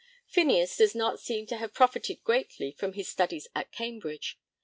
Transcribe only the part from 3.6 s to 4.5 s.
Cambridge.